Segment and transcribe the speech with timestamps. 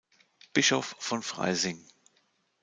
[0.53, 1.87] Bischof von Freising.